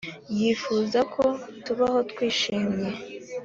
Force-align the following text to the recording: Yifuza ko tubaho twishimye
Yifuza 0.37 0.99
ko 1.13 1.23
tubaho 1.65 1.99
twishimye 2.09 2.89